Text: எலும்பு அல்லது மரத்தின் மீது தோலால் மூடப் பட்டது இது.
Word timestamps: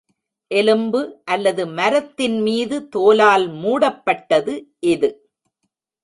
எலும்பு 0.51 0.99
அல்லது 1.25 1.63
மரத்தின் 1.69 2.37
மீது 2.41 2.77
தோலால் 2.95 3.45
மூடப் 3.55 4.01
பட்டது 4.05 4.55
இது. 4.93 5.09